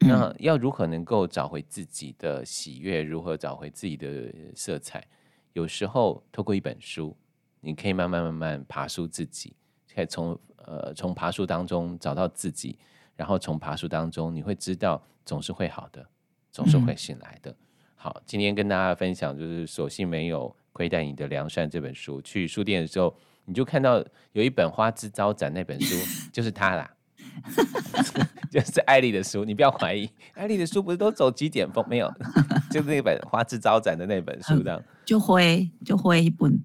[0.00, 3.02] 那要如何能够找回自己的喜悦？
[3.02, 5.06] 如何找回自己的色彩？
[5.54, 7.16] 有时候透过一本书，
[7.60, 9.56] 你可以慢慢慢慢爬出自己，
[9.92, 12.78] 可以从呃从爬树当中找到自己，
[13.16, 16.08] 然后从爬树当中你会知道总是会好的，
[16.52, 17.50] 总是会醒来的。
[17.50, 17.56] 嗯、
[17.96, 22.22] 好，今天跟大家分享就是索性没有亏待你的良善这本书。
[22.22, 23.12] 去书店的时候，
[23.46, 25.96] 你就看到有一本花枝招展那本书，
[26.32, 26.94] 就是它啦。
[28.50, 31.84] 就是艾丽的书，你不要怀疑， 艾丽的书不是都走极简风？
[31.88, 32.12] 没有，
[32.70, 36.58] 就是那本花枝招展的那本书，这样就灰就灰一本。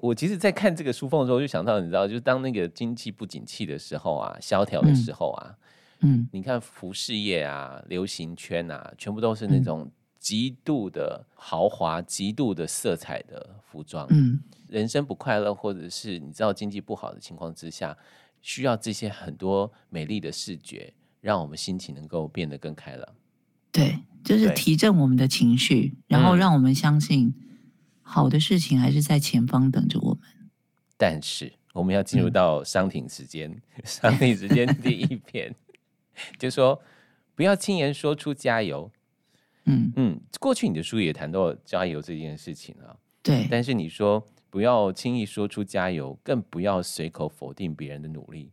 [0.00, 5.54] 我其实，在看这个书封的时候，就想到，你知道，就是当那个经济不景气的时候啊，萧条的时候啊，
[6.02, 14.06] 嗯，你看服饰业啊，流行圈啊，全部都是那种极度的豪华、极度的色彩的服装。
[14.10, 17.96] 嗯，人生不快乐，或者是你知道经济不好的情况之下。
[18.40, 23.08] 需要这些很多美丽的视觉，让我们心情能够变得更开朗。
[23.70, 27.34] 对，就是提振我们的情绪，然后让我们相信
[28.02, 30.22] 好的事情还是在前方等着我们。
[30.96, 35.54] 但是我们要进入到商品时间，嗯、 商品时间第一篇
[36.38, 36.80] 就说
[37.34, 38.90] 不要轻言说出加油。
[39.64, 42.96] 嗯嗯，过去你的书也谈到加油这件事情啊。
[43.22, 44.26] 对，但是你说。
[44.58, 48.50] 不要轻易说出加油，更不要随口否定别人的努力。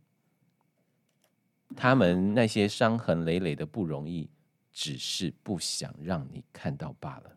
[1.74, 4.30] 他们那些伤痕累累的不容易，
[4.72, 7.36] 只是不想让你看到罢了。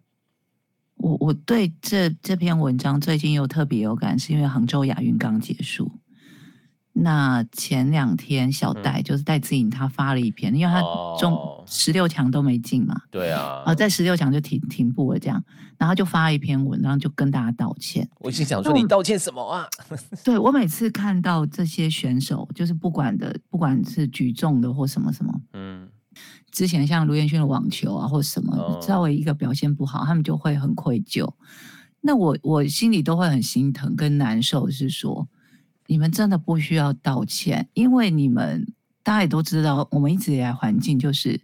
[0.98, 5.92] 我我对这这篇文章最近又特别有感，是因为杭州亚运刚结束。
[7.02, 10.82] 那前两天小戴就是戴资颖，他发了一篇，嗯、因为他
[11.18, 15.42] 中十六强都没进嘛，对啊，啊，在十六强就停停步了这样，
[15.78, 18.08] 然后就发了一篇文，然后就跟大家道歉。
[18.20, 19.68] 我心想说，你道歉什么啊？
[20.24, 25.88] 对，我每次看到这些选手，就是不管的，不管是举重的或什么什么，嗯，
[26.52, 31.32] 之前像卢彦勋的网球啊或什么，稍微一个表现不好，他们就会很愧疚。
[32.02, 35.28] 那我我心里都会很心疼跟难受，是说。
[35.90, 38.66] 你们真的不需要道歉，因为你们
[39.02, 41.42] 大家也都知道，我们一直以来环境就是，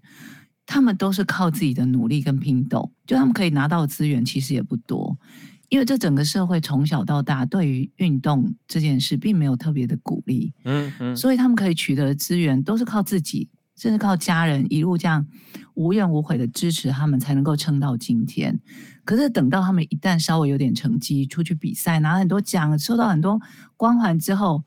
[0.67, 5.17] 他们都是靠自己的努力跟拼斗，就他们可以拿到的资源其实也不多，
[5.69, 13.49] 因为这整个社会从小到大对于运动这件事并没有特别的鼓励，嗯嗯，所以他们可以取得的资源都是靠自己。
[13.77, 15.27] 甚至靠家人一路这样
[15.73, 18.58] 无怨无悔的支持他们，才能够撑到今天。
[19.05, 23.39] 可是等到他们一旦稍微有点成绩，出去比赛拿很多奖，收到很多
[23.77, 24.63] 光环之后，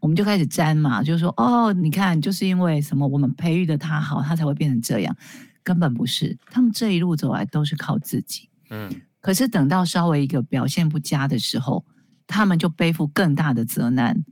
[0.00, 5.14] 我们就开始沾嘛，就是说哦，你看，就是因为什么，我们培育的他好，他才会变成这样。
[5.62, 8.48] 根本不是，他们这一路走来都是靠自己。
[8.70, 8.90] 嗯。
[9.20, 11.84] 可是等到稍微一个表现不佳的时候，
[12.26, 14.22] 他们就背负更大的责难。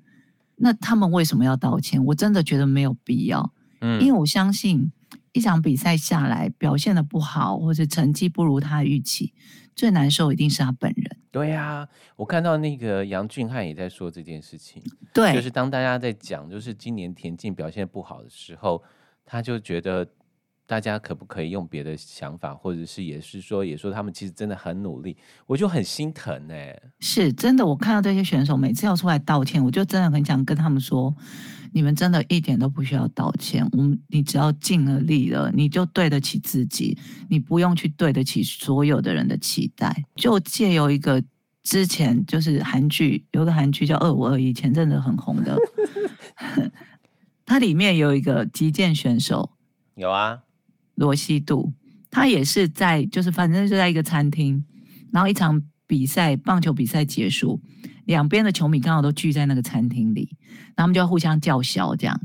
[0.56, 2.04] 那他们为什么要道歉？
[2.04, 3.52] 我真的觉得没有必要。
[3.80, 4.92] 嗯因为我相信，
[5.32, 9.32] 一场比赛下来表现的不好，或者成绩不如他的预期，
[9.74, 11.16] 最难受一定是他本人。
[11.30, 14.82] 对呀、啊，我看到那个杨俊翰也在说这件事情。
[15.12, 18.82] 对，就是当大家在讲，就是今年田径表现不好的时候，
[19.24, 20.06] 他就觉得。
[20.66, 26.82] 大家可不可以用别的想法，或者是也是说，也说他们其实真的很努力，我就很心疼哎、欸。
[27.00, 31.14] 是真的，我看到这些选手每次要出来道歉，我就真的很想跟他们说，
[31.72, 33.68] 你们真的一点都不需要道歉。
[33.72, 36.96] 我们你只要尽了力了，你就对得起自己，
[37.28, 40.04] 你不用去对得起所有的人的期待。
[40.14, 41.22] 就借由一个
[41.62, 45.56] 之前就是韩剧，有个韩剧叫《二五二一》，前阵子很红的
[47.44, 49.50] 它里面有一个击剑选手，
[49.96, 50.40] 有啊。
[50.94, 51.72] 罗西度，
[52.10, 54.64] 他也是在，就是反正就在一个餐厅，
[55.12, 57.60] 然后一场比赛，棒球比赛结束，
[58.04, 60.36] 两边的球迷刚好都聚在那个餐厅里，
[60.74, 62.20] 然后他们就互相叫嚣这样。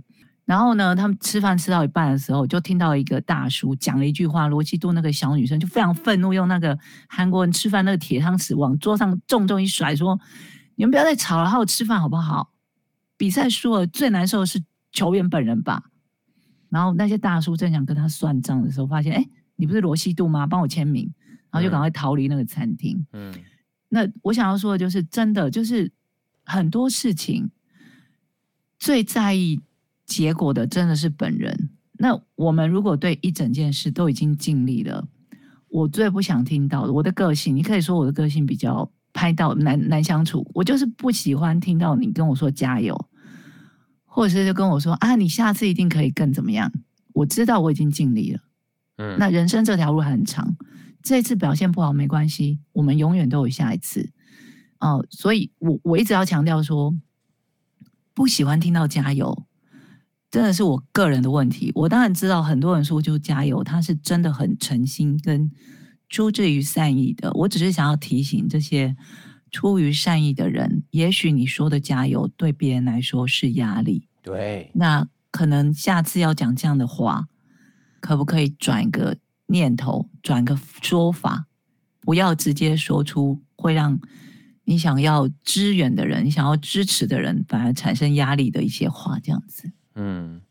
[0.46, 10.18] 然后呢，他们吃饭吃到一半的时候，就听到一个大叔讲了一句话，罗西度那个小女生就非常愤怒，用那个韩国人吃饭那个铁汤匙往桌上重重一甩，说
[10.76, 12.54] ：“你们不要再吵了，好好吃饭好不好？
[13.18, 15.84] 比赛输了最难受的是球员本人吧。
[16.70, 19.26] 然后那些大叔正想跟他算账的时候，发现哎，
[19.56, 20.46] 你不是罗西度吗？
[20.46, 21.12] 帮我签名，
[21.52, 23.06] 然后就赶快逃离那个餐厅。
[23.14, 23.34] 嗯，
[23.90, 25.92] 那我想要说的就是，真的就是
[26.44, 27.50] 很多事情
[28.80, 29.62] 最在意
[30.06, 31.70] 结果的真的是本人。
[32.00, 35.08] 那我们如果对一整件事都已经尽力了，
[35.70, 42.96] 我最不想听到的，我的个性，你可以说我的个性比较拍到难难相处，我就是不喜欢听到你跟我说加油。
[44.18, 46.72] 或者是就跟我说啊，你下次一定可以更怎么样？
[47.14, 48.40] 我知道我已经尽力了，
[48.98, 50.58] 嗯，那人生这条路还很长，
[51.04, 54.10] 这次表现不好没关系，我们永远都有下一次。
[54.80, 56.96] 哦，所以我我一直要强调说，
[58.16, 59.46] 不喜欢听到加油，
[60.32, 61.72] 真的是我个人的问题。
[61.76, 65.52] 我当然知道很多人说就加油，他是真的很诚心跟
[66.10, 67.32] 出自于善意的。
[67.34, 68.98] 我只是想要提醒这些。
[69.50, 74.07] 出于善意的人，也许你说的加油对别人来说是压力。
[74.28, 77.28] 对，那可能下次要讲这样的话，
[78.00, 81.48] 可不可以转个念头，转个说法，
[82.02, 84.00] 不要直接说出会让
[84.66, 89.72] 你想要支援的人、你想要支持的人反而产生压力的一些话，这样子。
[89.96, 90.42] 嗯，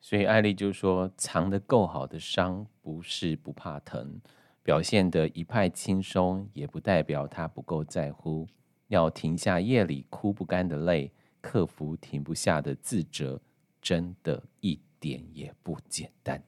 [0.00, 4.20] 所以艾丽就说，藏得够好的伤，不是不怕疼。
[4.62, 8.46] 表现得一派轻松，也不代表他不够在乎。
[8.88, 13.40] 要停下夜里哭不干的泪，克服停不下的自责，
[13.80, 16.42] 真的一点也不简单。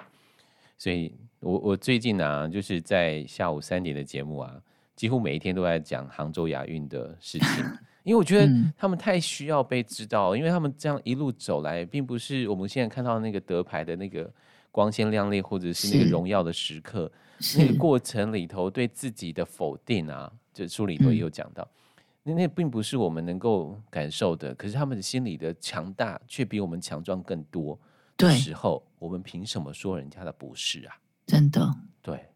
[0.77, 4.61] 所以我我最近啊，就是在下午三点的节目啊，
[4.97, 7.65] 几乎每一天都在讲杭州亚运的事情，
[8.03, 14.33] 因为我觉得他们太需要被知道，因为他们这样一路走来，并不是我们现在看到那个得牌的那个
[14.71, 17.11] 光鲜亮丽，或者是那个荣耀的时刻。
[17.57, 21.80] 那个过程里头对自己的否定啊，这书里头也有讲到，嗯、
[22.23, 24.55] 那那并不是我们能够感受的。
[24.55, 27.79] 可是他们的心理的强大却比我们强壮更多。
[28.17, 30.95] 的时候，我们凭什么说人家的不是啊？
[31.27, 31.75] 真的。
[32.03, 32.27] 对。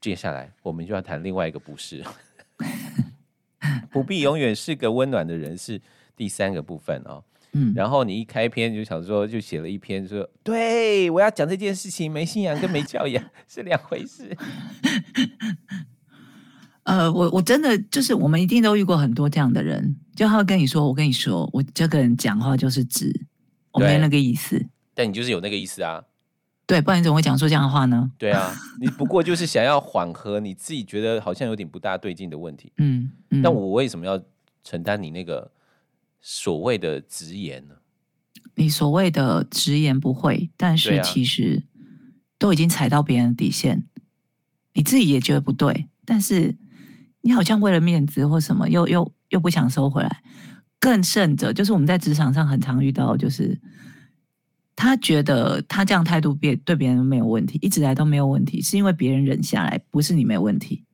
[0.00, 2.04] 接下来我们就要谈另外一个不是，
[3.90, 5.80] 不必永远是个温暖的人，是
[6.14, 7.24] 第三个部分哦。
[7.52, 14.36] 嗯，然后你一开篇就想说，就写了一篇说，对，我要讲这件事情，没信仰跟没教养 是两回事。
[16.84, 23.12] 呃，我我真的就是，我们一定都遇过很多这样的人，就他会跟你说，我跟你说，我这个人讲话就是直，
[23.72, 24.64] 我没那个意思。
[24.94, 26.04] 但你就是有那个意思啊？
[26.66, 28.10] 对，不然你怎么会讲出这样的话呢？
[28.16, 32.72] 对啊，你不过就是想要缓和你自己觉得好像有点不大对劲的问题。
[32.78, 34.18] 嗯，嗯，但我为什么要
[34.62, 35.50] 承担你那个？
[36.26, 37.74] 所谓的直言呢？
[38.54, 41.62] 你所谓的直言不讳，但是其实
[42.38, 43.84] 都已经踩到别人的底线，
[44.72, 46.56] 你自己也觉得不对，但是
[47.24, 50.22] 你好像为了面子或什么，又又又不想收回来。
[50.78, 53.58] 更甚者，就是我们在职场上很常遇到，就是
[54.76, 60.84] 他觉得他这样态度别对别人没有问题，一直来都没有问题，是因为别人忍下来，不是你没问题，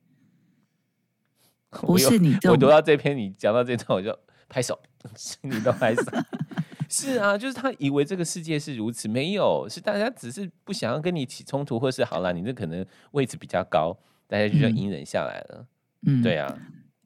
[1.69, 2.35] 不是你。
[2.49, 4.17] 我读到这篇，你讲到这段，我就。
[4.53, 4.77] 拍手，
[5.15, 6.03] 心里都拍手。
[6.89, 15.59] 是啊，就是他以为这个世界是如此，没有，是大家只是不想要跟你起冲突，或是好了，你这可能位置比较高，大家就要隐忍下来了。
[15.61, 15.65] 嗯，
[16.23, 16.57] 对啊，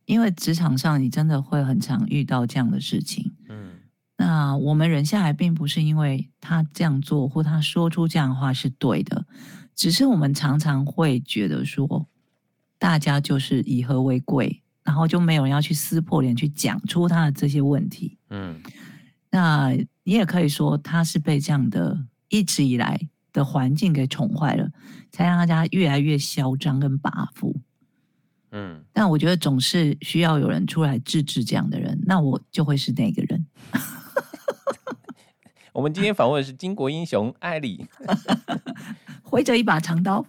[0.06, 3.34] 因为职场上你真的会很常遇到这样的事情。
[3.50, 3.72] 嗯，
[4.18, 9.26] 那我们忍下来，并不是因为他这样做或他说出这样的话是对的，
[9.76, 12.08] 只是我们常常会觉得说，
[12.78, 14.62] 大家就是以和为贵。
[14.86, 18.20] 然后就没有人要去撕破脸去讲出他的这些问题。
[18.30, 18.62] 嗯，
[19.32, 19.72] 那
[20.04, 24.70] 你也可以说他是被这样的一直以来的环境给宠坏了，
[25.12, 27.52] 才让大家越来越嚣张跟跋扈。
[28.58, 33.46] 嗯，但我觉得总是需要有人出来制止这样的人，那我就会是那个人。
[35.74, 37.86] 我们今天访问的是巾帼英雄艾莉，
[39.22, 40.26] 挥着一把长刀。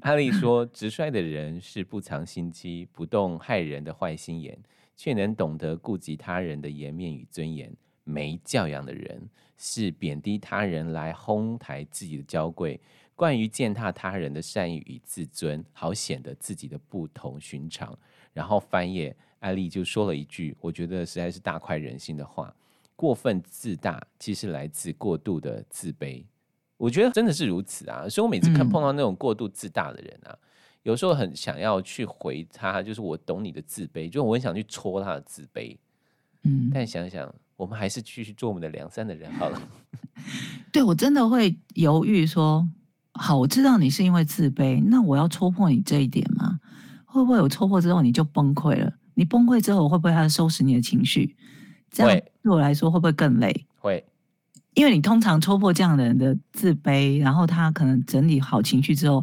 [0.00, 4.58] 艾丽说：“直率的人是不藏心机、不动害人的坏心眼，
[4.96, 7.70] 却能懂得顾及他人的颜面与尊严。
[8.04, 12.80] 没教养的人是贬低他人来哄抬自己的娇贵，
[13.14, 17.96] 惯于践踏他人的善意与自尊，好显得自己的不同寻常。”
[18.32, 22.54] 然后翻页，艾丽就说了一句：“我觉得实在是大快人心的话。
[22.94, 26.24] 过分自大，其实来自过度的自卑。”
[26.78, 30.38] 我觉得真的是如此啊，所以我每次看碰到那种过度自大的人啊，嗯、
[30.82, 35.76] 有时候很想要去回他，就是我懂你的自卑，就我很想去戳他的自卑。
[36.42, 39.62] 嗯，但想想，我们还是继续做我们的良善的人好了。
[40.72, 42.66] 对，我真的会犹豫说，
[43.14, 46.58] 好，我知道你是因为自卑，那我要戳破你这一点吗？
[47.04, 48.92] 会不会有戳破之后你就崩溃了？
[49.14, 51.36] 你崩溃之后，会不会他收拾你的情绪？
[51.90, 53.66] 这样对我来说会不会更累？
[53.78, 54.02] 会，
[54.74, 59.22] 因为你通常戳破这样的人的自卑，然后他可能整理好情绪之后，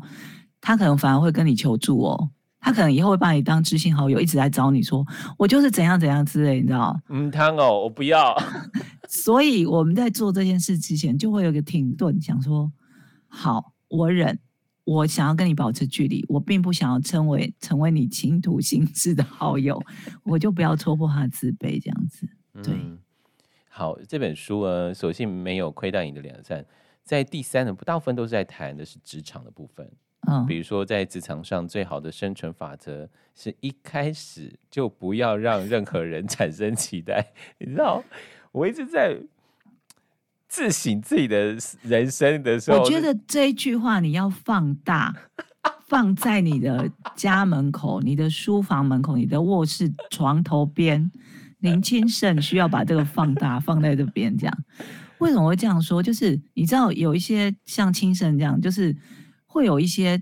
[0.61, 2.29] 他可能反而会跟你求助哦。
[2.61, 5.03] 他可能以后会把你当知心好友，一直来找你说，
[5.37, 6.99] 我就是怎样怎样之类，你知道？
[7.07, 8.37] 嗯，汤哦，我不要。
[9.07, 12.71] 所以我们在做这件事之前，就会有个停顿，想说，
[13.27, 14.39] 好，我忍，
[14.85, 19.81] 我想要跟你保持距离，我并不想要成为成为你倾吐心事的好友，
[20.23, 22.27] 我就不要戳破他的自卑，这样子。
[22.63, 22.97] 对、嗯，
[23.69, 26.65] 好，这本书呃，索性没有亏待你的良善，
[27.03, 29.89] 在第三呢，大部分都是在谈的是职场的部分。
[30.27, 37.25] 嗯，比如说在职场上，最好的生存法则是一开始就不要让任何人 产生期待。
[37.57, 38.03] 你知道，
[38.51, 39.17] 我一直在
[40.49, 45.15] 自省自己的人生的时候，我觉得这一句话你要放大，
[45.87, 51.09] 放在你的家门口、你的书房门口、你的卧室床头边。
[51.59, 54.57] 林清盛需要把这个放大，放在这边，这样
[55.19, 56.01] 为什么会这样说？
[56.01, 58.95] 就是你知道有一些像清盛这样，就是。
[59.51, 60.21] 会有一些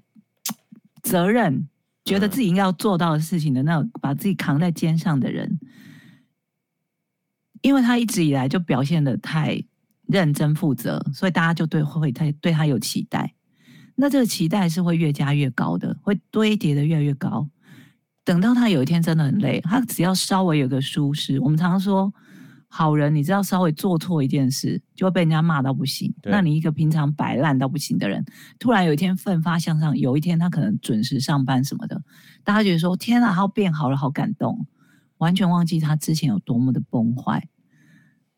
[1.03, 1.67] 责任，
[2.05, 5.59] 觉得自己应该要做到的事情的那种，把自己扛在肩上的人，
[7.61, 9.61] 因为他一直以来就表现的太
[10.08, 13.34] 认真负责，所以大家就对会他对他有期待。
[13.95, 17.49] 那这个期待是会越加越高的，会堆叠的越来越高。
[18.24, 22.14] 等到他有一天真的很累，他只要稍微有个疏失，我们常常说。
[22.70, 26.14] 好人，你知道稍微做错一件事，就会被人家骂到不行。
[26.24, 28.26] 那你一个平常摆烂到不行的人，
[28.60, 32.03] 突然有一天奋发向上，有一天他可能准时上班什么的，
[32.43, 34.68] 大家觉得说天啊，他变好了，好感动，
[35.18, 37.47] 完全忘记他之前有多么的崩坏。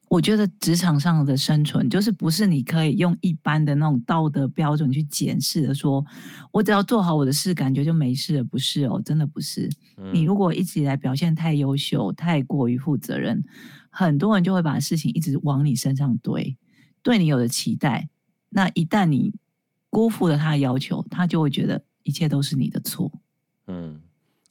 [0.10, 6.06] 我觉得职场上的生存，就是不是你可以用一般的那种道德标准去检视的说，说
[6.52, 9.70] 我只要做好我的事，感觉就没事了，不是哦，真的不是。
[9.98, 10.12] 嗯。
[10.12, 13.44] 你如果一直以来表现太优秀，太过于负责任，
[13.92, 16.58] 很多人就会把事情一直往你身上堆，
[17.04, 18.10] 对你有的期待，
[18.50, 19.36] 那一旦你
[19.92, 23.12] 辜负了他的要求，他就会觉得一切都是你的错。
[23.68, 24.02] 嗯。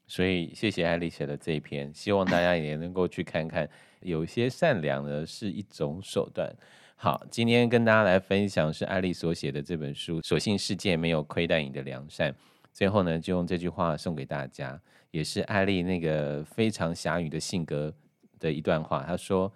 [0.08, 3.68] 所以，谢谢艾丽写的这一篇，希望大家也能够去看看。
[4.00, 6.50] 有些善良呢是一种手段。
[6.96, 12.34] 好，今天跟大家来分享是艾丽所写的这本书，所幸世界没有亏待你的良善。
[12.72, 14.80] 最后呢，就用这句话送给大家，
[15.10, 17.92] 也是艾丽那个非常侠女的性格
[18.40, 19.04] 的一段话。
[19.06, 19.52] 她说：“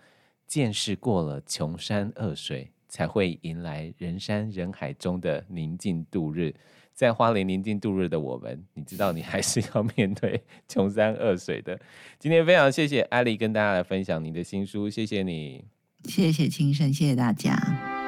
[0.47, 6.55] 见识过了穷山恶水，才会迎来人山人海中的宁静度日。”
[7.03, 10.41] 在花林宁静度日的我们，你知道你还是要面对
[10.71, 11.77] 穷山恶水的。
[12.17, 15.65] 今天非常谢谢艾丽跟大家来分享你的新书，谢谢你，
[16.05, 18.02] 谢谢青生，谢谢大家。